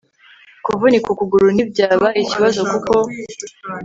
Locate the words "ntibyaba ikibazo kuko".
1.55-2.95